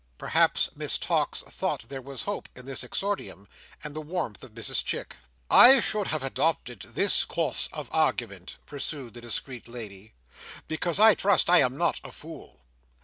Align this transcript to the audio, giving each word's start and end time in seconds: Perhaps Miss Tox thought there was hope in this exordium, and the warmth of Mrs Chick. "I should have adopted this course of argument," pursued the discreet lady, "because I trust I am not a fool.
Perhaps 0.17 0.71
Miss 0.75 0.97
Tox 0.97 1.43
thought 1.43 1.81
there 1.87 2.01
was 2.01 2.23
hope 2.23 2.49
in 2.55 2.65
this 2.65 2.83
exordium, 2.83 3.47
and 3.83 3.95
the 3.95 4.01
warmth 4.01 4.41
of 4.43 4.55
Mrs 4.55 4.83
Chick. 4.83 5.15
"I 5.47 5.79
should 5.79 6.07
have 6.07 6.23
adopted 6.23 6.81
this 6.95 7.23
course 7.23 7.69
of 7.71 7.87
argument," 7.93 8.57
pursued 8.65 9.13
the 9.13 9.21
discreet 9.21 9.67
lady, 9.67 10.15
"because 10.67 10.99
I 10.99 11.13
trust 11.13 11.51
I 11.51 11.59
am 11.59 11.77
not 11.77 12.01
a 12.03 12.11
fool. 12.11 12.61